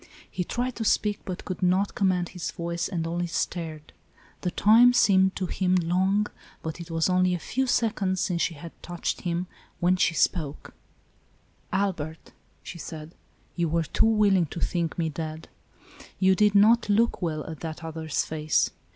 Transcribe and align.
He 0.31 0.43
tried 0.43 0.75
to 0.77 0.83
speak, 0.83 1.19
but 1.25 1.45
could 1.45 1.61
not 1.61 1.93
command 1.93 2.29
his 2.29 2.49
voice, 2.49 2.87
and 2.89 3.05
only 3.05 3.27
stared. 3.27 3.93
The 4.41 4.49
time 4.49 4.93
seemed 4.93 5.35
to 5.35 5.45
him 5.45 5.75
long, 5.75 6.25
but 6.63 6.79
it 6.81 6.89
was 6.89 7.07
only 7.07 7.35
a 7.35 7.37
few 7.37 7.67
seconds 7.67 8.19
since 8.19 8.41
she 8.41 8.55
had 8.55 8.71
touched 8.81 9.21
him, 9.21 9.45
when 9.79 9.97
she 9.97 10.15
spoke. 10.15 10.73
ALICE; 11.71 11.83
OR, 11.83 11.93
THE 11.93 12.03
WAGES 12.03 12.17
OF 12.17 12.23
SIN. 12.23 12.29
89 12.29 12.29
''Albert," 12.31 12.31
she 12.63 12.77
said, 12.79 13.11
"you 13.55 13.69
were 13.69 13.83
too 13.83 14.05
willing 14.07 14.45
to 14.47 14.59
think 14.59 14.97
me 14.97 15.09
dead. 15.09 15.49
You 16.17 16.33
did 16.33 16.55
not 16.55 16.89
look 16.89 17.21
well 17.21 17.45
at 17.47 17.59
that 17.59 17.83
other's 17.83 18.25
face. 18.25 18.71